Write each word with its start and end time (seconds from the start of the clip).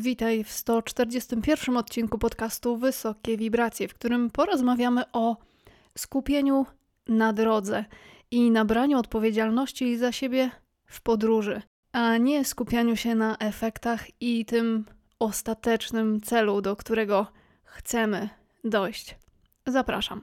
Witaj 0.00 0.44
w 0.44 0.52
141 0.52 1.76
odcinku 1.76 2.18
podcastu 2.18 2.76
Wysokie 2.76 3.36
Wibracje, 3.36 3.88
w 3.88 3.94
którym 3.94 4.30
porozmawiamy 4.30 5.02
o 5.12 5.36
skupieniu 5.98 6.66
na 7.08 7.32
drodze 7.32 7.84
i 8.30 8.50
nabraniu 8.50 8.98
odpowiedzialności 8.98 9.96
za 9.96 10.12
siebie 10.12 10.50
w 10.86 11.00
podróży, 11.00 11.62
a 11.92 12.16
nie 12.16 12.44
skupianiu 12.44 12.96
się 12.96 13.14
na 13.14 13.36
efektach 13.38 14.06
i 14.20 14.44
tym 14.44 14.84
ostatecznym 15.18 16.20
celu, 16.20 16.60
do 16.62 16.76
którego 16.76 17.26
chcemy 17.64 18.28
dojść. 18.64 19.16
Zapraszam. 19.66 20.22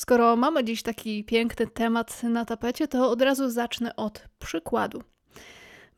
Skoro 0.00 0.36
mamy 0.36 0.64
dziś 0.64 0.82
taki 0.82 1.24
piękny 1.24 1.66
temat 1.66 2.22
na 2.22 2.44
tapecie, 2.44 2.88
to 2.88 3.10
od 3.10 3.22
razu 3.22 3.50
zacznę 3.50 3.96
od 3.96 4.24
przykładu. 4.38 5.02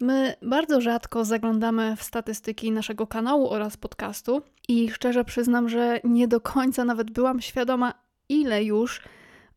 My 0.00 0.34
bardzo 0.42 0.80
rzadko 0.80 1.24
zaglądamy 1.24 1.96
w 1.96 2.02
statystyki 2.02 2.72
naszego 2.72 3.06
kanału 3.06 3.50
oraz 3.50 3.76
podcastu 3.76 4.42
i 4.68 4.90
szczerze 4.90 5.24
przyznam, 5.24 5.68
że 5.68 6.00
nie 6.04 6.28
do 6.28 6.40
końca 6.40 6.84
nawet 6.84 7.10
byłam 7.10 7.40
świadoma, 7.40 7.94
ile 8.28 8.64
już 8.64 9.02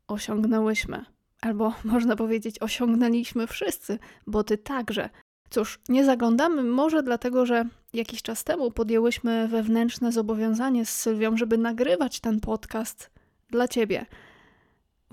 osiągnęłyśmy. 0.08 1.06
Albo 1.42 1.74
można 1.94 2.16
powiedzieć, 2.16 2.62
osiągnęliśmy 2.62 3.48
wszyscy, 3.48 4.00
bo 4.28 4.44
ty 4.44 4.58
także. 4.58 5.10
Cóż, 5.50 5.80
nie 5.90 6.06
zaglądamy 6.06 6.64
może 6.64 7.04
dlatego, 7.04 7.46
że 7.46 7.66
jakiś 7.94 8.22
czas 8.22 8.44
temu 8.44 8.72
podjęłyśmy 8.72 9.48
wewnętrzne 9.48 10.12
zobowiązanie 10.12 10.86
z 10.86 10.90
Sylwią, 10.90 11.38
żeby 11.38 11.58
nagrywać 11.58 12.20
ten 12.20 12.40
podcast 12.40 13.10
dla 13.50 13.68
ciebie. 13.68 14.06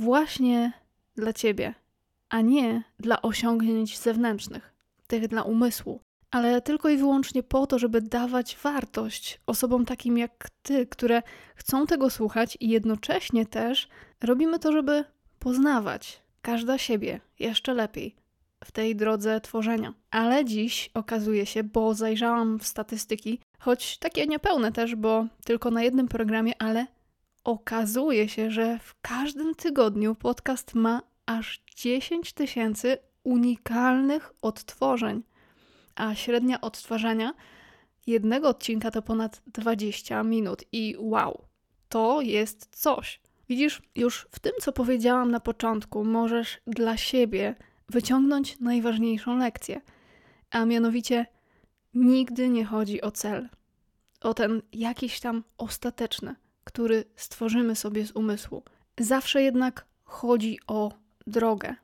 Właśnie 0.03 0.73
dla 1.17 1.33
ciebie, 1.33 1.75
a 2.29 2.41
nie 2.41 2.83
dla 2.99 3.23
osiągnięć 3.23 3.99
zewnętrznych, 3.99 4.75
tych 5.07 5.29
dla 5.29 5.43
umysłu, 5.43 6.01
ale 6.31 6.61
tylko 6.61 6.89
i 6.89 6.97
wyłącznie 6.97 7.43
po 7.43 7.67
to, 7.67 7.79
żeby 7.79 8.01
dawać 8.01 8.57
wartość 8.63 9.41
osobom 9.47 9.85
takim 9.85 10.19
jak 10.19 10.49
ty, 10.63 10.87
które 10.87 11.23
chcą 11.55 11.87
tego 11.87 12.11
słuchać 12.11 12.59
i 12.61 12.69
jednocześnie 12.69 13.47
też 13.47 13.89
robimy 14.23 14.59
to, 14.59 14.73
żeby 14.73 15.05
poznawać 15.39 16.23
każda 16.43 16.79
siebie 16.79 17.21
jeszcze 17.39 17.75
lepiej 17.75 18.17
w 18.65 18.73
tej 18.73 18.97
drodze 18.97 19.41
tworzenia. 19.41 19.95
Ale 20.11 20.45
dziś 20.45 20.91
okazuje 20.95 21.47
się, 21.47 21.65
bo 21.65 21.95
zajrzałam 21.95 22.59
w 22.59 22.67
statystyki, 22.67 23.39
choć 23.59 23.99
takie 23.99 24.27
niepełne 24.27 24.73
też, 24.73 24.97
bo 24.97 25.27
tylko 25.45 25.71
na 25.71 25.83
jednym 25.83 26.09
programie, 26.09 26.63
ale 26.63 26.87
okazuje 27.45 28.29
się, 28.29 28.51
że 28.51 28.79
w 28.79 29.01
każdym 29.03 29.55
tygodniu 29.55 30.15
podcast 30.15 30.75
ma 30.75 31.03
aż 31.27 31.63
10 31.77 32.33
tysięcy 32.33 32.99
unikalnych 33.25 34.33
odtworzeń, 34.43 35.23
a 35.95 36.15
średnia 36.15 36.61
odtwarzania 36.61 37.35
jednego 38.07 38.49
odcinka 38.49 38.91
to 38.91 39.03
ponad 39.03 39.43
20 39.47 40.23
minut. 40.23 40.65
I 40.73 40.97
wow, 40.99 41.45
to 41.89 42.21
jest 42.21 42.69
coś. 42.77 43.21
Widzisz, 43.49 43.83
już 43.97 44.29
w 44.31 44.39
tym, 44.39 44.53
co 44.61 44.73
powiedziałam 44.73 45.31
na 45.31 45.41
początku, 45.41 46.05
możesz 46.05 46.61
dla 46.67 46.97
siebie 46.97 47.55
wyciągnąć 47.89 48.61
najważniejszą 48.61 49.37
lekcję, 49.37 49.81
a 50.51 50.65
mianowicie 50.65 51.27
nigdy 51.95 52.49
nie 52.49 52.65
chodzi 52.65 53.03
o 53.03 53.11
cel, 53.11 53.49
o 54.21 54.35
ten 54.35 54.63
jakiś 54.73 55.21
tam 55.21 55.45
ostateczny, 55.59 56.35
który 56.65 57.05
stworzymy 57.17 57.77
sobie 57.77 58.07
z 58.07 58.13
umysłu. 58.13 58.63
Zawsze 59.01 59.43
jednak 59.43 59.87
chodzi 60.05 60.59
o 60.67 60.93
drogę 61.27 61.75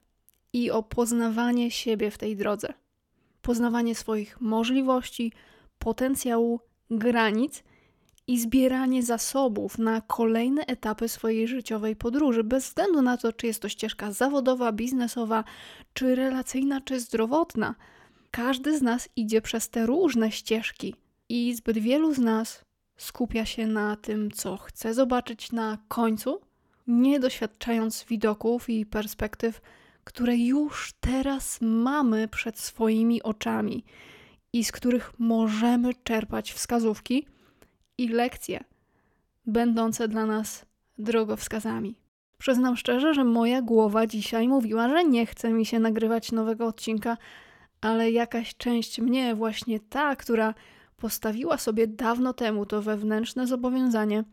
i 0.52 0.70
o 0.70 0.82
poznawanie 0.82 1.70
siebie 1.70 2.10
w 2.10 2.18
tej 2.18 2.36
drodze. 2.36 2.68
Poznawanie 3.42 3.94
swoich 3.94 4.40
możliwości, 4.40 5.32
potencjału, 5.78 6.60
granic 6.90 7.62
i 8.26 8.40
zbieranie 8.40 9.02
zasobów 9.02 9.78
na 9.78 10.00
kolejne 10.00 10.66
etapy 10.66 11.08
swojej 11.08 11.48
życiowej 11.48 11.96
podróży, 11.96 12.44
bez 12.44 12.64
względu 12.64 13.02
na 13.02 13.16
to, 13.16 13.32
czy 13.32 13.46
jest 13.46 13.62
to 13.62 13.68
ścieżka 13.68 14.12
zawodowa, 14.12 14.72
biznesowa, 14.72 15.44
czy 15.94 16.14
relacyjna, 16.14 16.80
czy 16.80 17.00
zdrowotna. 17.00 17.74
Każdy 18.30 18.78
z 18.78 18.82
nas 18.82 19.08
idzie 19.16 19.42
przez 19.42 19.70
te 19.70 19.86
różne 19.86 20.32
ścieżki 20.32 20.94
i 21.28 21.54
zbyt 21.54 21.78
wielu 21.78 22.14
z 22.14 22.18
nas 22.18 22.64
skupia 22.98 23.44
się 23.46 23.66
na 23.66 23.96
tym, 23.96 24.30
co 24.30 24.56
chce 24.56 24.94
zobaczyć 24.94 25.52
na 25.52 25.78
końcu, 25.88 26.40
nie 26.86 27.20
doświadczając 27.20 28.04
widoków 28.04 28.70
i 28.70 28.86
perspektyw, 28.86 29.60
które 30.04 30.36
już 30.36 30.92
teraz 31.00 31.58
mamy 31.60 32.28
przed 32.28 32.58
swoimi 32.58 33.22
oczami 33.22 33.84
i 34.52 34.64
z 34.64 34.72
których 34.72 35.12
możemy 35.18 35.94
czerpać 36.04 36.52
wskazówki 36.52 37.26
i 37.98 38.08
lekcje, 38.08 38.64
będące 39.46 40.08
dla 40.08 40.26
nas 40.26 40.66
drogowskazami. 40.98 41.96
Przyznam 42.38 42.76
szczerze, 42.76 43.14
że 43.14 43.24
moja 43.24 43.62
głowa 43.62 44.06
dzisiaj 44.06 44.48
mówiła, 44.48 44.88
że 44.88 45.04
nie 45.04 45.26
chce 45.26 45.52
mi 45.52 45.66
się 45.66 45.78
nagrywać 45.78 46.32
nowego 46.32 46.66
odcinka, 46.66 47.16
ale 47.80 48.10
jakaś 48.10 48.56
część 48.56 49.00
mnie, 49.00 49.34
właśnie 49.34 49.80
ta, 49.80 50.16
która 50.16 50.54
postawiła 50.98 51.58
sobie 51.58 51.86
dawno 51.86 52.32
temu 52.32 52.66
to 52.66 52.82
wewnętrzne 52.82 53.46
zobowiązanie, 53.46 54.24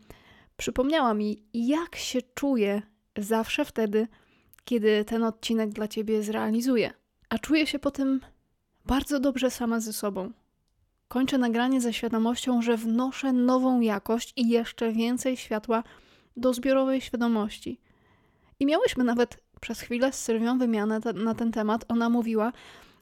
przypomniała 0.56 1.14
mi, 1.14 1.42
jak 1.54 1.96
się 1.96 2.18
czuję 2.34 2.82
zawsze 3.16 3.64
wtedy, 3.64 4.08
kiedy 4.64 5.04
ten 5.04 5.24
odcinek 5.24 5.70
dla 5.70 5.88
ciebie 5.88 6.22
zrealizuję. 6.22 6.92
A 7.28 7.38
czuję 7.38 7.66
się 7.66 7.78
po 7.78 7.90
tym 7.90 8.20
bardzo 8.84 9.20
dobrze 9.20 9.50
sama 9.50 9.80
ze 9.80 9.92
sobą. 9.92 10.32
Kończę 11.08 11.38
nagranie 11.38 11.80
ze 11.80 11.92
świadomością, 11.92 12.62
że 12.62 12.76
wnoszę 12.76 13.32
nową 13.32 13.80
jakość 13.80 14.32
i 14.36 14.48
jeszcze 14.48 14.92
więcej 14.92 15.36
światła 15.36 15.82
do 16.36 16.54
zbiorowej 16.54 17.00
świadomości. 17.00 17.80
I 18.60 18.66
miałyśmy 18.66 19.04
nawet 19.04 19.38
przez 19.60 19.80
chwilę 19.80 20.12
z 20.12 20.22
Sylwią 20.24 20.58
wymianę 20.58 21.00
na 21.14 21.34
ten 21.34 21.52
temat. 21.52 21.84
Ona 21.88 22.08
mówiła, 22.08 22.52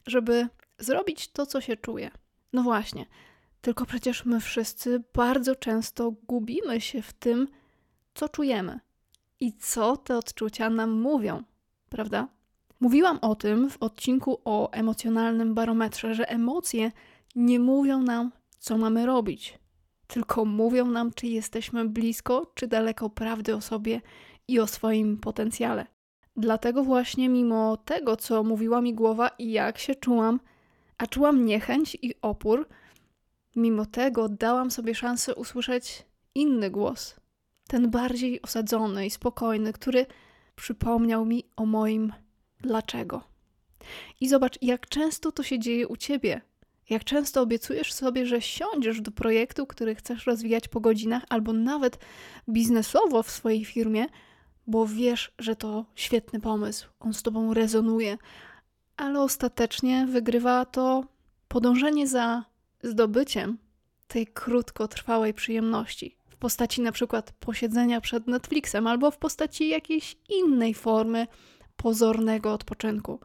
żeby 0.07 0.49
zrobić 0.79 1.29
to, 1.29 1.47
co 1.47 1.61
się 1.61 1.77
czuje. 1.77 2.11
No 2.53 2.63
właśnie, 2.63 3.07
tylko 3.65 3.87
przecież 3.87 4.25
my 4.25 4.41
wszyscy 4.41 5.03
bardzo 5.15 5.57
często 5.57 6.11
gubimy 6.11 6.81
się 6.81 7.03
w 7.03 7.13
tym, 7.13 7.49
co 8.15 8.29
czujemy 8.29 8.81
i 9.41 9.53
co 9.53 9.97
te 9.97 10.19
odczucia 10.19 10.71
nam 10.71 10.91
mówią, 10.91 11.43
prawda? 11.89 12.29
Mówiłam 12.81 13.19
o 13.23 13.35
tym 13.35 13.71
w 13.71 13.83
odcinku 13.83 14.41
o 14.45 14.71
emocjonalnym 14.71 15.55
barometrze, 15.55 16.15
że 16.15 16.29
emocje 16.29 16.93
nie 17.37 17.61
mówią 17.61 18.03
nam, 18.03 18.33
co 18.59 18.79
mamy 18.79 19.07
robić, 19.07 19.59
tylko 20.07 20.45
mówią 20.45 20.87
nam, 20.87 21.13
czy 21.13 21.27
jesteśmy 21.27 21.85
blisko, 21.89 22.53
czy 22.55 22.67
daleko 22.67 23.11
prawdy 23.11 23.57
o 23.57 23.61
sobie 23.61 24.01
i 24.49 24.61
o 24.61 24.67
swoim 24.67 25.19
potencjale. 25.19 25.87
Dlatego 26.37 26.85
właśnie, 26.85 27.29
mimo 27.29 27.77
tego, 27.77 28.17
co 28.17 28.43
mówiła 28.43 28.81
mi 28.81 28.95
głowa 28.95 29.29
i 29.39 29.53
jak 29.53 29.79
się 29.79 29.95
czułam, 29.95 30.41
a 30.99 31.07
czułam 31.07 31.47
niechęć 31.47 31.99
i 32.03 32.15
opór, 32.23 32.69
mimo 33.57 33.87
tego 33.87 34.29
dałam 34.29 34.71
sobie 34.71 34.95
szansę 34.95 35.35
usłyszeć 35.35 36.07
inny 36.35 36.71
głos, 36.71 37.17
ten 37.67 37.91
bardziej 37.91 38.43
osadzony 38.43 39.07
i 39.07 39.11
spokojny, 39.11 39.73
który 39.73 40.07
przypomniał 40.57 41.25
mi 41.25 41.45
o 41.57 41.67
moim 41.67 42.13
dlaczego. 42.61 43.23
I 44.21 44.29
zobacz, 44.29 44.59
jak 44.63 44.89
często 44.89 45.33
to 45.33 45.43
się 45.43 45.59
dzieje 45.59 45.89
u 45.89 45.97
ciebie. 45.97 46.41
Jak 46.91 47.05
często 47.05 47.43
obiecujesz 47.43 47.93
sobie, 47.93 48.27
że 48.27 48.41
siądziesz 48.41 49.01
do 49.01 49.11
projektu, 49.11 49.67
który 49.67 49.95
chcesz 49.95 50.27
rozwijać 50.27 50.69
po 50.69 50.81
godzinach, 50.81 51.23
albo 51.29 51.53
nawet 51.53 51.99
biznesowo 52.49 53.23
w 53.23 53.31
swojej 53.31 53.65
firmie, 53.65 54.07
bo 54.67 54.87
wiesz, 54.87 55.33
że 55.39 55.57
to 55.57 55.87
świetny 55.95 56.41
pomysł, 56.41 56.89
on 57.01 57.15
z 57.15 57.23
tobą 57.23 57.55
rezonuje, 57.55 58.19
ale 58.97 59.21
ostatecznie 59.21 60.07
wygrywa 60.07 60.65
to 60.65 61.05
podążenie 61.49 62.07
za 62.07 62.45
zdobyciem 62.85 63.59
tej 64.09 64.27
krótkotrwałej 64.27 65.35
przyjemności 65.35 66.17
w 66.29 66.37
postaci 66.37 66.83
na 66.83 66.93
przykład 66.93 67.33
posiedzenia 67.41 68.01
przed 68.01 68.27
Netflixem 68.27 68.87
albo 68.87 69.11
w 69.11 69.19
postaci 69.19 69.69
jakiejś 69.69 70.17
innej 70.29 70.75
formy 70.75 71.27
pozornego 71.77 72.53
odpoczynku. 72.53 73.21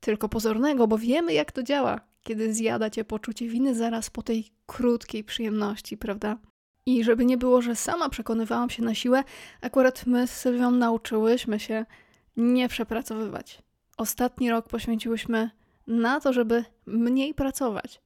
Tylko 0.00 0.28
pozornego, 0.28 0.88
bo 0.88 0.98
wiemy 0.98 1.32
jak 1.32 1.52
to 1.52 1.62
działa, 1.62 2.00
kiedy 2.22 2.54
zjada 2.54 2.90
cię 2.90 3.04
poczucie 3.04 3.48
winy 3.48 3.74
zaraz 3.74 4.10
po 4.10 4.22
tej 4.22 4.50
krótkiej 4.66 5.24
przyjemności, 5.24 5.96
prawda? 5.96 6.38
I 6.86 7.04
żeby 7.04 7.24
nie 7.24 7.38
było, 7.38 7.62
że 7.62 7.76
sama 7.76 8.08
przekonywałam 8.08 8.70
się 8.70 8.82
na 8.82 8.94
siłę, 8.94 9.24
akurat 9.60 10.06
my 10.06 10.26
z 10.26 10.30
Sylwią 10.30 10.70
nauczyłyśmy 10.70 11.60
się 11.60 11.86
nie 12.36 12.68
przepracowywać. 12.68 13.62
Ostatni 13.96 14.50
rok 14.50 14.68
poświęciłyśmy 14.68 15.50
na 15.86 16.20
to, 16.20 16.32
żeby 16.32 16.64
mniej 16.86 17.34
pracować. 17.34 18.05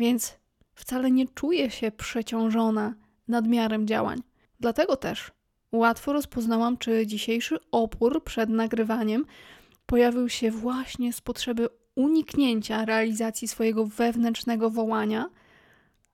Więc 0.00 0.38
wcale 0.74 1.10
nie 1.10 1.28
czuję 1.28 1.70
się 1.70 1.90
przeciążona 1.90 2.94
nadmiarem 3.28 3.86
działań. 3.86 4.22
Dlatego 4.60 4.96
też 4.96 5.30
łatwo 5.72 6.12
rozpoznałam, 6.12 6.78
czy 6.78 7.06
dzisiejszy 7.06 7.58
opór 7.72 8.24
przed 8.24 8.50
nagrywaniem 8.50 9.26
pojawił 9.86 10.28
się 10.28 10.50
właśnie 10.50 11.12
z 11.12 11.20
potrzeby 11.20 11.68
uniknięcia 11.94 12.84
realizacji 12.84 13.48
swojego 13.48 13.86
wewnętrznego 13.86 14.70
wołania, 14.70 15.30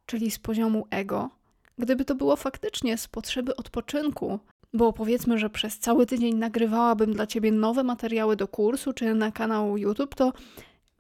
czyli 0.07 0.31
z 0.31 0.39
poziomu 0.39 0.87
ego. 0.91 1.31
Gdyby 1.79 2.05
to 2.05 2.15
było 2.15 2.37
faktycznie 2.37 2.99
z 2.99 3.09
potrzeby 3.09 3.57
odpoczynku, 3.57 4.39
bo 4.73 4.93
powiedzmy, 4.93 5.39
że 5.39 5.51
przez 5.51 5.79
cały 5.79 6.07
tydzień 6.07 6.35
nagrywałabym 6.35 7.13
dla 7.13 7.27
ciebie 7.27 7.53
nowe 7.53 7.85
materiały 7.85 8.37
do 8.37 8.49
kursu 8.49 8.93
czy 8.93 9.15
na 9.15 9.33
kanał 9.33 9.77
YouTube, 9.77 10.15
to 10.15 10.33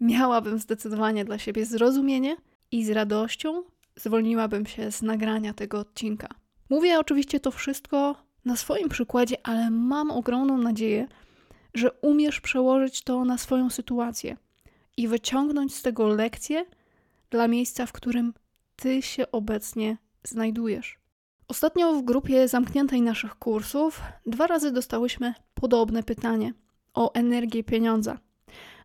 miałabym 0.00 0.58
zdecydowanie 0.58 1.24
dla 1.24 1.38
siebie 1.38 1.66
zrozumienie 1.66 2.36
i 2.76 2.84
z 2.84 2.90
radością 2.90 3.62
zwolniłabym 3.96 4.66
się 4.66 4.92
z 4.92 5.02
nagrania 5.02 5.54
tego 5.54 5.78
odcinka. 5.78 6.28
Mówię 6.70 6.98
oczywiście 6.98 7.40
to 7.40 7.50
wszystko 7.50 8.16
na 8.44 8.56
swoim 8.56 8.88
przykładzie, 8.88 9.36
ale 9.42 9.70
mam 9.70 10.10
ogromną 10.10 10.58
nadzieję, 10.58 11.08
że 11.74 11.92
umiesz 11.92 12.40
przełożyć 12.40 13.02
to 13.02 13.24
na 13.24 13.38
swoją 13.38 13.70
sytuację 13.70 14.36
i 14.96 15.08
wyciągnąć 15.08 15.74
z 15.74 15.82
tego 15.82 16.08
lekcję 16.08 16.64
dla 17.30 17.48
miejsca, 17.48 17.86
w 17.86 17.92
którym 17.92 18.34
ty 18.76 19.02
się 19.02 19.30
obecnie 19.32 19.96
znajdujesz. 20.24 20.98
Ostatnio 21.48 21.92
w 21.92 22.04
grupie 22.04 22.48
zamkniętej 22.48 23.02
naszych 23.02 23.34
kursów 23.34 24.02
dwa 24.26 24.46
razy 24.46 24.72
dostałyśmy 24.72 25.34
podobne 25.54 26.02
pytanie 26.02 26.54
o 26.94 27.12
energię 27.12 27.64
pieniądza. 27.64 28.18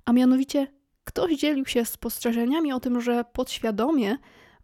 A 0.06 0.14
mianowicie 0.14 0.68
ktoś 1.12 1.38
dzielił 1.38 1.66
się 1.66 1.86
spostrzeżeniami 1.86 2.74
o 2.74 2.80
tym, 2.80 3.02
że 3.02 3.26
podświadomie 3.34 4.18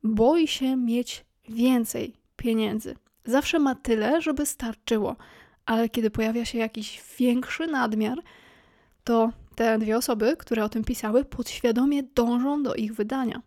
boi 0.03 0.47
się 0.47 0.75
mieć 0.75 1.25
więcej 1.49 2.13
pieniędzy. 2.35 2.95
Zawsze 3.25 3.59
ma 3.59 3.75
tyle, 3.75 4.21
żeby 4.21 4.45
starczyło, 4.45 5.15
ale 5.65 5.89
kiedy 5.89 6.11
pojawia 6.11 6.45
się 6.45 6.57
jakiś 6.57 7.03
większy 7.19 7.67
nadmiar, 7.67 8.17
to 9.03 9.31
te 9.55 9.77
dwie 9.79 9.97
osoby, 9.97 10.35
które 10.39 10.63
o 10.63 10.69
tym 10.69 10.83
pisały, 10.83 11.25
podświadomie 11.25 12.03
dążą 12.03 12.63
do 12.63 12.75
ich 12.75 12.93
wydania. 12.95 13.41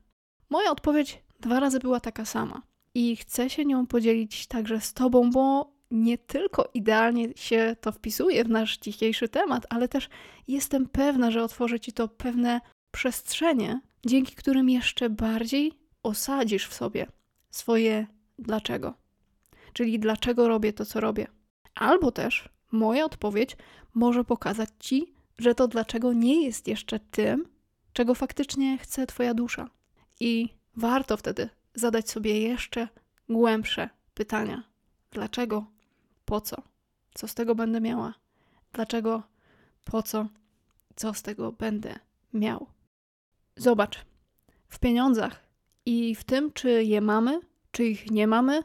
Moja 0.50 0.70
odpowiedź 0.70 1.22
dwa 1.40 1.60
razy 1.60 1.78
była 1.78 2.00
taka 2.00 2.24
sama 2.24 2.62
i 2.94 3.16
chcę 3.16 3.50
się 3.50 3.64
nią 3.64 3.86
podzielić 3.86 4.46
także 4.46 4.80
z 4.80 4.94
Tobą, 4.94 5.30
bo 5.30 5.72
nie 5.90 6.18
tylko 6.18 6.70
idealnie 6.74 7.28
się 7.36 7.76
to 7.80 7.92
wpisuje 7.92 8.44
w 8.44 8.50
nasz 8.50 8.78
dzisiejszy 8.78 9.28
temat, 9.28 9.66
ale 9.70 9.88
też 9.88 10.08
jestem 10.48 10.88
pewna, 10.88 11.30
że 11.30 11.42
otworzy 11.42 11.80
Ci 11.80 11.92
to 11.92 12.08
pewne 12.08 12.60
przestrzenie, 12.90 13.80
dzięki 14.06 14.34
którym 14.34 14.70
jeszcze 14.70 15.10
bardziej 15.10 15.72
osadzisz 16.02 16.66
w 16.66 16.74
sobie 16.74 17.06
swoje 17.50 18.06
dlaczego. 18.38 18.94
Czyli 19.72 19.98
dlaczego 19.98 20.48
robię 20.48 20.72
to, 20.72 20.86
co 20.86 21.00
robię. 21.00 21.26
Albo 21.74 22.12
też 22.12 22.48
moja 22.72 23.04
odpowiedź 23.04 23.56
może 23.94 24.24
pokazać 24.24 24.68
Ci, 24.78 25.14
że 25.38 25.54
to 25.54 25.68
dlaczego 25.68 26.12
nie 26.12 26.44
jest 26.44 26.68
jeszcze 26.68 27.00
tym, 27.00 27.48
czego 27.92 28.14
faktycznie 28.14 28.78
chce 28.78 29.06
Twoja 29.06 29.34
dusza. 29.34 29.70
I 30.20 30.48
warto 30.76 31.16
wtedy 31.16 31.48
zadać 31.74 32.10
sobie 32.10 32.40
jeszcze 32.40 32.88
głębsze 33.28 33.88
pytania. 34.14 34.62
Dlaczego? 35.10 35.64
Po 36.24 36.40
co? 36.40 36.62
Co 37.14 37.28
z 37.28 37.34
tego 37.34 37.54
będę 37.54 37.80
miała? 37.80 38.14
Dlaczego? 38.72 39.22
Po 39.84 40.02
co? 40.02 40.28
Co 40.96 41.14
z 41.14 41.22
tego 41.22 41.52
będę 41.52 41.98
miał? 42.32 42.66
Zobacz, 43.60 44.04
w 44.68 44.78
pieniądzach 44.78 45.44
i 45.86 46.14
w 46.14 46.24
tym, 46.24 46.52
czy 46.52 46.84
je 46.84 47.00
mamy, 47.00 47.40
czy 47.70 47.84
ich 47.84 48.10
nie 48.10 48.26
mamy, 48.26 48.62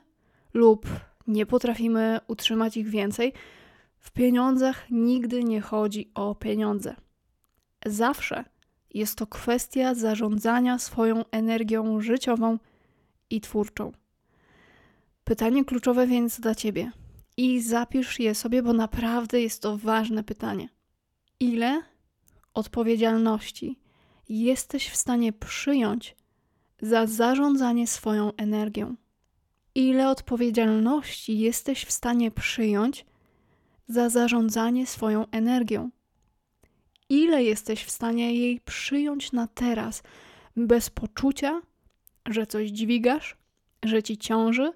lub 0.53 0.85
nie 1.27 1.45
potrafimy 1.45 2.19
utrzymać 2.27 2.77
ich 2.77 2.89
więcej, 2.89 3.33
w 3.99 4.11
pieniądzach 4.11 4.85
nigdy 4.89 5.43
nie 5.43 5.61
chodzi 5.61 6.11
o 6.13 6.35
pieniądze. 6.35 6.95
Zawsze 7.85 8.43
jest 8.93 9.17
to 9.17 9.27
kwestia 9.27 9.93
zarządzania 9.93 10.79
swoją 10.79 11.25
energią 11.31 12.01
życiową 12.01 12.57
i 13.29 13.41
twórczą. 13.41 13.91
Pytanie 15.23 15.65
kluczowe 15.65 16.07
więc 16.07 16.39
dla 16.39 16.55
ciebie 16.55 16.91
i 17.37 17.61
zapisz 17.61 18.19
je 18.19 18.35
sobie, 18.35 18.63
bo 18.63 18.73
naprawdę 18.73 19.41
jest 19.41 19.61
to 19.61 19.77
ważne 19.77 20.23
pytanie. 20.23 20.69
Ile 21.39 21.81
odpowiedzialności 22.53 23.84
jesteś 24.29 24.89
w 24.89 24.95
stanie 24.95 25.33
przyjąć 25.33 26.15
za 26.81 27.07
zarządzanie 27.07 27.87
swoją 27.87 28.35
energią? 28.37 28.95
Ile 29.75 30.09
odpowiedzialności 30.09 31.39
jesteś 31.39 31.85
w 31.85 31.91
stanie 31.91 32.31
przyjąć 32.31 33.05
za 33.87 34.09
zarządzanie 34.09 34.87
swoją 34.87 35.25
energią? 35.31 35.89
Ile 37.09 37.43
jesteś 37.43 37.83
w 37.83 37.91
stanie 37.91 38.35
jej 38.35 38.59
przyjąć 38.59 39.31
na 39.31 39.47
teraz, 39.47 40.03
bez 40.55 40.89
poczucia, 40.89 41.61
że 42.25 42.47
coś 42.47 42.69
dźwigasz, 42.69 43.37
że 43.83 44.03
ci 44.03 44.17
ciąży 44.17 44.73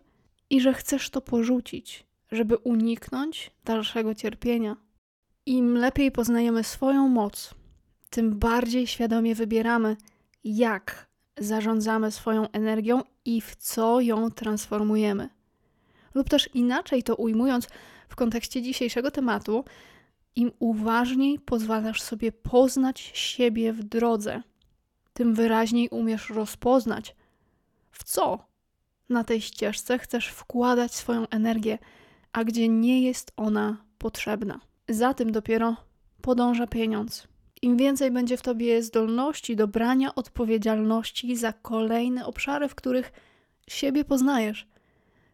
i 0.49 0.61
że 0.61 0.73
chcesz 0.73 1.09
to 1.09 1.21
porzucić, 1.21 2.05
żeby 2.31 2.57
uniknąć 2.57 3.51
dalszego 3.65 4.15
cierpienia? 4.15 4.75
Im 5.45 5.73
lepiej 5.77 6.11
poznajemy 6.11 6.63
swoją 6.63 7.07
moc, 7.07 7.55
tym 8.09 8.39
bardziej 8.39 8.87
świadomie 8.87 9.35
wybieramy, 9.35 9.97
jak 10.43 11.09
zarządzamy 11.37 12.11
swoją 12.11 12.51
energią 12.51 13.03
i 13.25 13.41
w 13.41 13.55
co 13.55 14.01
ją 14.01 14.31
transformujemy. 14.31 15.29
Lub 16.13 16.29
też 16.29 16.49
inaczej 16.53 17.03
to 17.03 17.15
ujmując 17.15 17.67
w 18.09 18.15
kontekście 18.15 18.61
dzisiejszego 18.61 19.11
tematu, 19.11 19.65
im 20.35 20.51
uważniej 20.59 21.39
pozwalasz 21.39 22.01
sobie 22.01 22.31
poznać 22.31 23.11
siebie 23.13 23.73
w 23.73 23.83
drodze, 23.83 24.41
tym 25.13 25.35
wyraźniej 25.35 25.89
umiesz 25.89 26.29
rozpoznać, 26.29 27.15
w 27.91 28.03
co 28.03 28.49
na 29.09 29.23
tej 29.23 29.41
ścieżce 29.41 29.99
chcesz 29.99 30.27
wkładać 30.27 30.95
swoją 30.95 31.27
energię, 31.27 31.77
a 32.31 32.43
gdzie 32.43 32.69
nie 32.69 33.01
jest 33.01 33.31
ona 33.37 33.77
potrzebna. 33.97 34.59
Za 34.89 35.13
tym 35.13 35.31
dopiero 35.31 35.75
podąża 36.21 36.67
pieniądz. 36.67 37.27
Im 37.61 37.77
więcej 37.77 38.11
będzie 38.11 38.37
w 38.37 38.41
tobie 38.41 38.83
zdolności 38.83 39.55
do 39.55 39.67
brania 39.67 40.15
odpowiedzialności 40.15 41.35
za 41.35 41.53
kolejne 41.53 42.25
obszary, 42.25 42.67
w 42.67 42.75
których 42.75 43.11
siebie 43.67 44.05
poznajesz, 44.05 44.67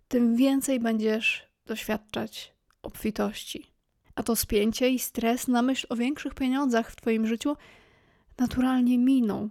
tym 0.08 0.36
więcej 0.36 0.80
będziesz 0.80 1.48
doświadczać 1.66 2.54
obfitości. 2.82 3.72
A 4.16 4.24
to 4.24 4.36
spięcie 4.36 4.90
i 4.90 5.00
stres 5.00 5.48
na 5.48 5.62
myśl 5.62 5.88
o 5.90 5.96
większych 5.96 6.34
pieniądzach 6.34 6.92
w 6.92 6.96
Twoim 6.96 7.28
życiu 7.28 7.56
naturalnie 8.38 8.98
miną, 8.98 9.50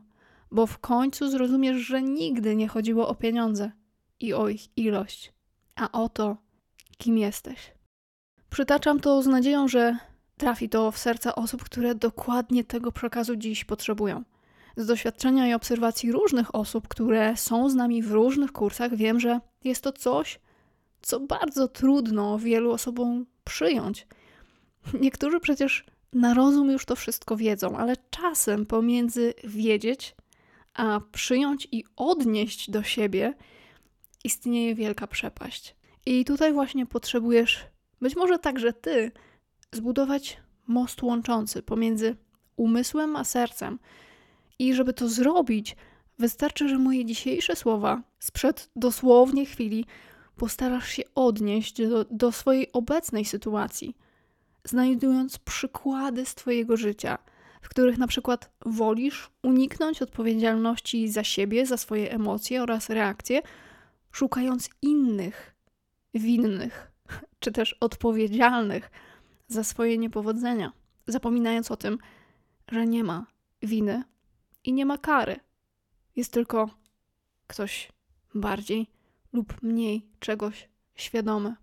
bo 0.51 0.67
w 0.67 0.79
końcu 0.79 1.31
zrozumiesz, 1.31 1.77
że 1.77 2.03
nigdy 2.03 2.57
nie 2.57 2.69
chodziło 2.69 3.09
o 3.09 3.15
pieniądze 3.15 3.73
i 4.21 4.35
o 4.35 4.49
ich 4.49 4.79
ilość, 4.79 5.33
a 5.75 5.93
o 5.93 6.09
to, 6.09 6.37
kim 6.99 7.19
jesteś. 7.19 7.73
Przytaczam 8.51 9.01
to 9.01 9.23
z 9.23 9.27
nadzieją, 9.27 9.69
że 9.69 9.99
trafi 10.37 10.69
to 10.69 10.91
w 10.91 10.99
serca 10.99 11.35
osób, 11.35 11.65
które 11.65 11.95
dokładnie 11.95 12.65
tego 12.65 12.93
przekazu 12.93 13.37
dziś 13.37 13.65
potrzebują. 13.65 14.23
Z 14.77 14.87
doświadczenia 14.87 15.49
i 15.49 15.55
obserwacji 15.55 16.13
różnych 16.13 16.55
osób, 16.55 16.89
które 16.89 17.37
są 17.37 17.71
z 17.71 17.75
nami 17.75 18.03
w 18.03 18.13
różnych 18.13 18.53
kursach, 18.53 18.97
wiem, 18.97 19.21
że 19.21 19.41
jest 19.65 19.83
to 19.83 19.93
coś, 19.93 20.41
co 21.03 21.21
bardzo 21.21 21.69
trudno 21.69 22.39
wielu 22.39 22.73
osobom 22.73 23.27
przyjąć. 23.45 24.07
Niektórzy 25.01 25.41
przecież 25.41 25.85
na 26.13 26.35
rozum 26.35 26.71
już 26.71 26.85
to 26.85 26.97
wszystko 26.97 27.37
wiedzą, 27.37 27.77
ale 27.79 27.97
czasem 28.11 28.67
pomiędzy 28.67 29.35
wiedzieć, 29.45 30.15
a 30.75 31.01
przyjąć 31.13 31.69
i 31.73 31.85
odnieść 31.97 32.71
do 32.71 32.83
siebie 32.83 33.35
istnieje 34.25 34.75
wielka 34.75 35.07
przepaść. 35.07 35.77
I 36.07 36.25
tutaj 36.25 36.53
właśnie 36.53 36.87
potrzebujesz, 36.87 37.65
być 38.01 38.17
może 38.17 38.39
także 38.39 38.73
ty, 38.73 39.13
zbudować 39.75 40.41
most 40.67 41.03
łączący 41.03 41.63
pomiędzy 41.63 42.17
umysłem 42.57 43.17
a 43.17 43.25
sercem. 43.25 43.79
I 44.59 44.75
żeby 44.75 44.93
to 44.93 45.09
zrobić, 45.09 45.77
wystarczy, 46.19 46.69
że 46.69 46.79
moje 46.79 47.05
dzisiejsze 47.05 47.57
słowa 47.57 48.03
sprzed 48.19 48.71
dosłownie 48.77 49.47
chwili 49.47 49.85
postarasz 50.37 50.89
się 50.89 51.03
odnieść 51.15 51.89
do, 51.89 52.05
do 52.05 52.33
swojej 52.33 52.73
obecnej 52.73 53.25
sytuacji, 53.25 53.97
znajdując 54.65 55.39
przykłady 55.39 56.27
z 56.27 56.35
Twojego 56.35 56.77
życia, 56.77 57.19
w 57.63 57.69
których 57.69 57.99
na 57.99 58.07
przykład 58.07 58.51
wolisz 58.67 59.31
uniknąć 59.43 60.03
odpowiedzialności 60.03 61.09
za 61.09 61.25
siebie, 61.25 61.67
za 61.67 61.77
swoje 61.77 62.13
emocje 62.13 62.63
oraz 62.63 62.91
reakcje, 62.91 63.43
szukając 64.13 64.71
innych 64.83 65.55
winnych 66.15 66.93
czy 67.39 67.53
też 67.53 67.77
odpowiedzialnych 67.81 68.91
za 69.49 69.65
swoje 69.65 69.99
niepowodzenia, 69.99 70.73
zapominając 71.07 71.71
o 71.71 71.77
tym, 71.77 71.99
że 72.73 72.87
nie 72.87 73.05
ma 73.05 73.27
winy 73.63 74.03
i 74.65 74.73
nie 74.73 74.87
ma 74.87 74.99
kary. 74.99 75.37
Jest 76.17 76.33
tylko 76.33 76.71
ktoś 77.47 77.93
bardziej 78.35 78.87
lub 79.33 79.63
mniej 79.63 80.07
czegoś 80.21 80.69
świadomy. 80.95 81.55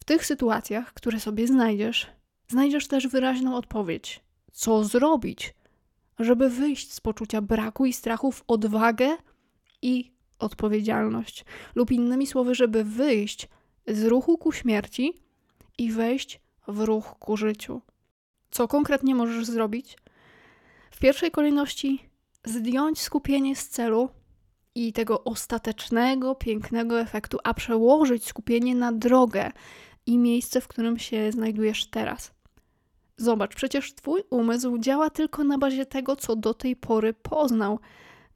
W 0.00 0.04
tych 0.04 0.26
sytuacjach, 0.26 0.94
które 0.94 1.20
sobie 1.20 1.46
znajdziesz, 1.46 2.06
znajdziesz 2.48 2.88
też 2.88 3.08
wyraźną 3.08 3.56
odpowiedź, 3.56 4.20
co 4.52 4.84
zrobić, 4.84 5.54
żeby 6.18 6.50
wyjść 6.50 6.92
z 6.92 7.00
poczucia 7.00 7.42
braku 7.42 7.86
i 7.86 7.92
strachu 7.92 8.32
w 8.32 8.44
odwagę 8.46 9.16
i 9.82 10.12
odpowiedzialność, 10.38 11.44
lub 11.74 11.90
innymi 11.90 12.26
słowy, 12.26 12.54
żeby 12.54 12.84
wyjść 12.84 13.48
z 13.86 14.04
ruchu 14.04 14.38
ku 14.38 14.52
śmierci 14.52 15.14
i 15.78 15.92
wejść 15.92 16.40
w 16.70 16.80
ruch 16.80 17.18
ku 17.18 17.36
życiu. 17.36 17.80
Co 18.50 18.68
konkretnie 18.68 19.14
możesz 19.14 19.46
zrobić? 19.46 19.96
W 20.90 20.98
pierwszej 20.98 21.30
kolejności 21.30 22.10
zdjąć 22.44 23.00
skupienie 23.00 23.56
z 23.56 23.68
celu 23.68 24.08
i 24.74 24.92
tego 24.92 25.24
ostatecznego, 25.24 26.34
pięknego 26.34 27.00
efektu, 27.00 27.38
a 27.44 27.54
przełożyć 27.54 28.26
skupienie 28.26 28.74
na 28.74 28.92
drogę 28.92 29.52
i 30.06 30.18
miejsce, 30.18 30.60
w 30.60 30.68
którym 30.68 30.98
się 30.98 31.32
znajdujesz 31.32 31.86
teraz. 31.86 32.32
Zobacz, 33.16 33.54
przecież 33.54 33.94
Twój 33.94 34.22
umysł 34.30 34.78
działa 34.78 35.10
tylko 35.10 35.44
na 35.44 35.58
bazie 35.58 35.86
tego, 35.86 36.16
co 36.16 36.36
do 36.36 36.54
tej 36.54 36.76
pory 36.76 37.14
poznał. 37.14 37.78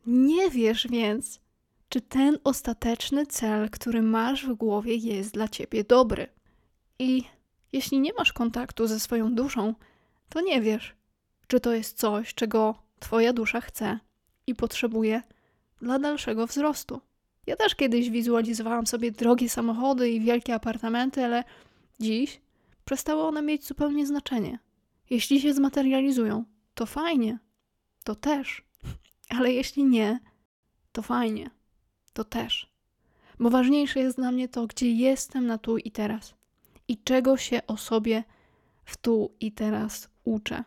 Nie 0.07 0.51
wiesz 0.51 0.87
więc, 0.91 1.41
czy 1.89 2.01
ten 2.01 2.39
ostateczny 2.45 3.27
cel, 3.27 3.71
który 3.71 4.03
masz 4.03 4.47
w 4.47 4.55
głowie, 4.55 4.95
jest 4.95 5.35
dla 5.35 5.49
Ciebie 5.49 5.85
dobry. 5.85 6.27
I 6.99 7.23
jeśli 7.75 8.01
nie 8.01 8.13
masz 8.13 8.33
kontaktu 8.33 8.87
ze 8.87 9.01
swoją 9.01 9.35
duszą, 9.35 9.75
to 10.29 10.41
nie 10.41 10.61
wiesz, 10.61 10.95
czy 11.47 11.61
to 11.61 11.73
jest 11.73 11.99
coś, 11.99 12.35
czego 12.35 12.75
Twoja 13.01 13.33
dusza 13.33 13.61
chce 13.61 13.99
i 14.47 14.55
potrzebuje 14.55 15.23
dla 15.83 15.99
dalszego 15.99 16.47
wzrostu. 16.47 17.01
Ja 17.47 17.57
też 17.57 17.75
kiedyś 17.75 18.11
wizualizowałam 18.11 18.87
sobie 18.87 19.13
drogie 19.13 19.49
samochody 19.49 20.11
i 20.11 20.21
wielkie 20.21 20.55
apartamenty, 20.55 21.25
ale 21.25 21.45
dziś 22.01 22.41
przestały 22.85 23.23
one 23.23 23.43
mieć 23.43 23.67
zupełnie 23.67 24.07
znaczenie. 24.07 24.59
Jeśli 25.11 25.41
się 25.41 25.55
zmaterializują, 25.55 26.45
to 26.75 26.87
fajnie, 26.87 27.39
to 28.05 28.15
też, 28.15 28.65
ale 29.39 29.53
jeśli 29.53 29.85
nie, 29.85 30.21
to 30.93 31.03
fajnie, 31.03 31.51
to 32.13 32.25
też. 32.25 32.71
Bo 33.41 33.51
ważniejsze 33.51 34.01
jest 34.01 34.17
dla 34.17 34.33
mnie 34.33 34.49
to, 34.49 34.67
gdzie 34.67 34.93
jestem 34.93 35.47
na 35.47 35.59
tu 35.59 35.79
i 35.79 35.91
teraz 35.91 36.35
i 36.89 36.99
czego 36.99 37.37
się 37.37 37.61
o 37.67 37.77
sobie 37.77 38.25
w 38.85 38.97
tu 38.97 39.35
i 39.41 39.53
teraz 39.53 40.09
uczę. 40.25 40.65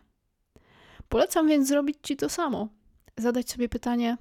Polecam 1.08 1.48
więc 1.48 1.68
zrobić 1.68 1.96
Ci 2.02 2.16
to 2.16 2.28
samo. 2.28 2.68
Zadać 3.16 3.50
sobie 3.50 3.68
pytanie, 3.68 4.16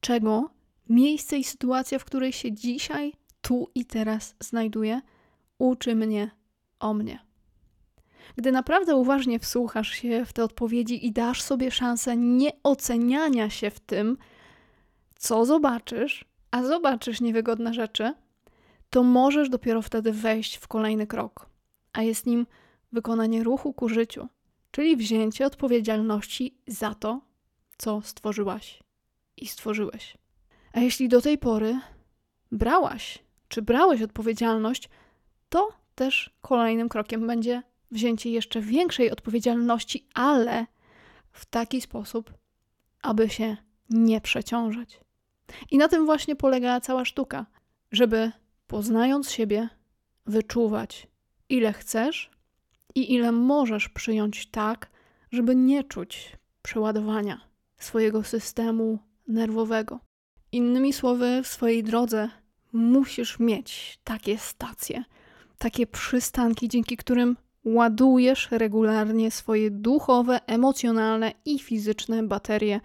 czego 0.00 0.50
miejsce 0.88 1.38
i 1.38 1.44
sytuacja, 1.44 1.98
w 1.98 2.04
której 2.04 2.32
się 2.32 2.52
dzisiaj, 2.52 3.12
tu 3.40 3.70
i 3.74 3.84
teraz 3.84 4.34
znajduję, 4.40 5.00
uczy 5.58 5.94
mnie 5.94 6.30
o 6.80 6.94
mnie. 6.94 7.18
Gdy 8.36 8.52
naprawdę 8.52 8.96
uważnie 8.96 9.38
wsłuchasz 9.38 9.90
się 9.90 10.24
w 10.24 10.32
te 10.32 10.44
odpowiedzi 10.44 11.06
i 11.06 11.12
dasz 11.12 11.42
sobie 11.42 11.70
szansę 11.70 12.16
nieoceniania 12.16 13.50
się 13.50 13.70
w 13.70 13.80
tym, 13.80 14.16
co 15.16 15.44
zobaczysz, 15.44 16.24
a 16.50 16.62
zobaczysz 16.62 17.20
niewygodne 17.20 17.74
rzeczy, 17.74 18.14
to 18.92 19.02
możesz 19.02 19.48
dopiero 19.48 19.82
wtedy 19.82 20.12
wejść 20.12 20.56
w 20.56 20.68
kolejny 20.68 21.06
krok, 21.06 21.46
a 21.92 22.02
jest 22.02 22.26
nim 22.26 22.46
wykonanie 22.92 23.42
ruchu 23.42 23.72
ku 23.72 23.88
życiu, 23.88 24.28
czyli 24.70 24.96
wzięcie 24.96 25.46
odpowiedzialności 25.46 26.58
za 26.66 26.94
to, 26.94 27.20
co 27.78 28.02
stworzyłaś 28.02 28.82
i 29.36 29.46
stworzyłeś. 29.46 30.16
A 30.72 30.80
jeśli 30.80 31.08
do 31.08 31.20
tej 31.20 31.38
pory 31.38 31.80
brałaś 32.52 33.18
czy 33.48 33.62
brałeś 33.62 34.02
odpowiedzialność, 34.02 34.88
to 35.48 35.68
też 35.94 36.30
kolejnym 36.40 36.88
krokiem 36.88 37.26
będzie 37.26 37.62
wzięcie 37.90 38.30
jeszcze 38.30 38.60
większej 38.60 39.10
odpowiedzialności, 39.10 40.06
ale 40.14 40.66
w 41.32 41.44
taki 41.44 41.80
sposób, 41.80 42.32
aby 43.02 43.28
się 43.28 43.56
nie 43.90 44.20
przeciążać. 44.20 45.00
I 45.70 45.78
na 45.78 45.88
tym 45.88 46.06
właśnie 46.06 46.36
polega 46.36 46.80
cała 46.80 47.04
sztuka, 47.04 47.46
żeby 47.92 48.32
poznając 48.72 49.30
siebie, 49.30 49.68
wyczuwać, 50.26 51.06
ile 51.48 51.72
chcesz 51.72 52.30
i 52.94 53.14
ile 53.14 53.32
możesz 53.32 53.88
przyjąć 53.88 54.46
tak, 54.46 54.90
żeby 55.32 55.56
nie 55.56 55.84
czuć 55.84 56.36
przeładowania 56.62 57.40
swojego 57.78 58.22
systemu 58.22 58.98
nerwowego. 59.28 60.00
Innymi 60.52 60.92
słowy, 60.92 61.40
w 61.42 61.46
swojej 61.46 61.82
drodze 61.82 62.28
musisz 62.72 63.38
mieć 63.38 64.00
takie 64.04 64.38
stacje, 64.38 65.04
takie 65.58 65.86
przystanki, 65.86 66.68
dzięki 66.68 66.96
którym 66.96 67.36
ładujesz 67.64 68.48
regularnie 68.50 69.30
swoje 69.30 69.70
duchowe, 69.70 70.40
emocjonalne 70.46 71.32
i 71.44 71.58
fizyczne 71.58 72.22
baterie, 72.22 72.80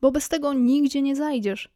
bo 0.00 0.12
bez 0.12 0.28
tego 0.28 0.52
nigdzie 0.52 1.02
nie 1.02 1.16
zajdziesz, 1.16 1.68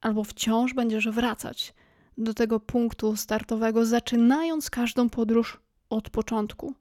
albo 0.00 0.24
wciąż 0.24 0.74
będziesz 0.74 1.08
wracać 1.08 1.74
do 2.18 2.34
tego 2.34 2.60
punktu 2.60 3.16
startowego, 3.16 3.86
zaczynając 3.86 4.70
każdą 4.70 5.08
podróż 5.08 5.60
od 5.90 6.10
początku. 6.10 6.74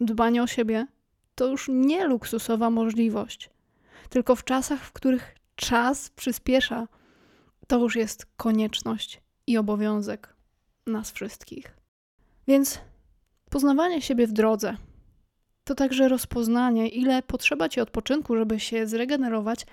Dbanie 0.00 0.42
o 0.42 0.46
siebie 0.46 0.86
to 1.34 1.46
już 1.46 1.68
nie 1.72 2.06
luksusowa 2.06 2.70
możliwość, 2.70 3.50
tylko 4.08 4.36
w 4.36 4.44
czasach, 4.44 4.80
w 4.80 4.92
których 4.92 5.34
czas 5.56 6.10
przyspiesza, 6.10 6.88
to 7.66 7.78
już 7.78 7.96
jest 7.96 8.26
konieczność 8.36 9.20
i 9.46 9.58
obowiązek 9.58 10.36
nas 10.86 11.10
wszystkich. 11.10 11.76
Więc 12.46 12.80
poznawanie 13.50 14.02
siebie 14.02 14.26
w 14.26 14.32
drodze 14.32 14.76
to 15.64 15.74
także 15.74 16.08
rozpoznanie, 16.08 16.88
ile 16.88 17.22
potrzeba 17.22 17.68
ci 17.68 17.80
odpoczynku, 17.80 18.36
żeby 18.36 18.60
się 18.60 18.86
zregenerować, 18.86 19.66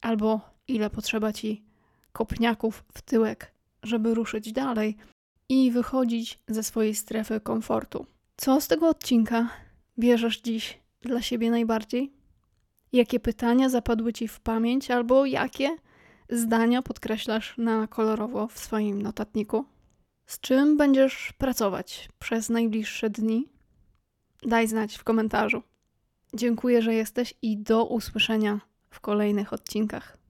albo 0.00 0.40
ile 0.68 0.90
potrzeba 0.90 1.32
ci 1.32 1.64
kopniaków 2.12 2.84
w 2.92 3.02
tyłek, 3.02 3.52
żeby 3.82 4.14
ruszyć 4.14 4.52
dalej 4.52 4.96
i 5.48 5.70
wychodzić 5.70 6.38
ze 6.48 6.62
swojej 6.62 6.94
strefy 6.94 7.40
komfortu. 7.40 8.06
Co 8.36 8.60
z 8.60 8.68
tego 8.68 8.88
odcinka 8.88 9.48
bierzesz 9.98 10.40
dziś 10.40 10.78
dla 11.00 11.22
siebie 11.22 11.50
najbardziej? 11.50 12.12
Jakie 12.92 13.20
pytania 13.20 13.68
zapadły 13.68 14.12
ci 14.12 14.28
w 14.28 14.40
pamięć, 14.40 14.90
albo 14.90 15.26
jakie 15.26 15.76
zdania 16.30 16.82
podkreślasz 16.82 17.54
na 17.58 17.86
kolorowo 17.86 18.48
w 18.48 18.58
swoim 18.58 19.02
notatniku? 19.02 19.64
Z 20.26 20.40
czym 20.40 20.76
będziesz 20.76 21.32
pracować 21.38 22.08
przez 22.18 22.48
najbliższe 22.48 23.10
dni? 23.10 23.48
Daj 24.42 24.68
znać 24.68 24.96
w 24.96 25.04
komentarzu. 25.04 25.62
Dziękuję, 26.34 26.82
że 26.82 26.94
jesteś 26.94 27.34
i 27.42 27.58
do 27.58 27.84
usłyszenia 27.84 28.60
w 28.90 29.00
kolejnych 29.00 29.52
odcinkach. 29.52 30.21